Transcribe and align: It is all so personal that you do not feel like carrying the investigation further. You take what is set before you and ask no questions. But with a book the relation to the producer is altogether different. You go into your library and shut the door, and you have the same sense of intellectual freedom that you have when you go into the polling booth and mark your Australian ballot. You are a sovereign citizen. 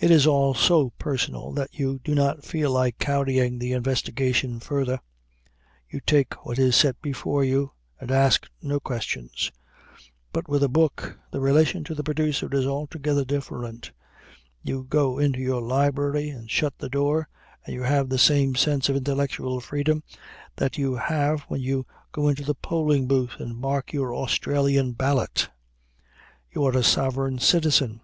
It 0.00 0.10
is 0.10 0.26
all 0.26 0.52
so 0.52 0.90
personal 0.98 1.52
that 1.52 1.72
you 1.78 2.00
do 2.02 2.12
not 2.12 2.44
feel 2.44 2.72
like 2.72 2.98
carrying 2.98 3.60
the 3.60 3.72
investigation 3.72 4.58
further. 4.58 4.98
You 5.88 6.00
take 6.04 6.44
what 6.44 6.58
is 6.58 6.74
set 6.74 7.00
before 7.00 7.44
you 7.44 7.70
and 8.00 8.10
ask 8.10 8.48
no 8.60 8.80
questions. 8.80 9.52
But 10.32 10.48
with 10.48 10.64
a 10.64 10.68
book 10.68 11.16
the 11.30 11.38
relation 11.38 11.84
to 11.84 11.94
the 11.94 12.02
producer 12.02 12.48
is 12.52 12.66
altogether 12.66 13.24
different. 13.24 13.92
You 14.60 14.86
go 14.90 15.20
into 15.20 15.38
your 15.38 15.62
library 15.62 16.30
and 16.30 16.50
shut 16.50 16.76
the 16.78 16.88
door, 16.88 17.28
and 17.64 17.76
you 17.76 17.84
have 17.84 18.08
the 18.08 18.18
same 18.18 18.56
sense 18.56 18.88
of 18.88 18.96
intellectual 18.96 19.60
freedom 19.60 20.02
that 20.56 20.78
you 20.78 20.96
have 20.96 21.42
when 21.42 21.60
you 21.60 21.86
go 22.10 22.26
into 22.26 22.42
the 22.42 22.56
polling 22.56 23.06
booth 23.06 23.36
and 23.38 23.56
mark 23.56 23.92
your 23.92 24.16
Australian 24.16 24.94
ballot. 24.94 25.48
You 26.52 26.64
are 26.66 26.76
a 26.76 26.82
sovereign 26.82 27.38
citizen. 27.38 27.92